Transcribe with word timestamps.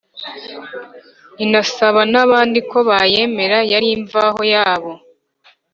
inasaba 1.43 1.99
n’abandi 2.11 2.59
ko 2.69 2.77
bayemera. 2.89 3.57
yari 3.71 3.87
imvaho 3.97 4.41
yabo 4.53 4.91